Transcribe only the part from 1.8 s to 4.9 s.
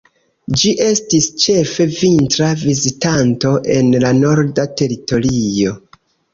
vintra vizitanto en la Norda